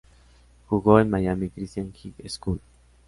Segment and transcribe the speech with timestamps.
[0.67, 2.59] Jugó en Miami Christian High School.